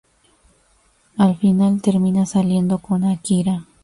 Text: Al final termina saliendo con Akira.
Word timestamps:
Al 1.17 1.37
final 1.37 1.79
termina 1.79 2.25
saliendo 2.25 2.79
con 2.79 3.03
Akira. 3.03 3.65